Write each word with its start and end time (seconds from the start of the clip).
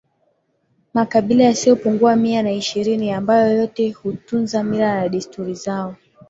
Makabila 0.93 1.43
yasiyopungua 1.43 2.15
Mia 2.15 2.43
na 2.43 2.51
ishirini 2.51 3.11
ambayo 3.11 3.57
yote 3.57 3.91
hutunza 3.91 4.63
mila 4.63 4.95
na 4.95 5.09
desturi 5.09 5.53
zao 5.53 5.95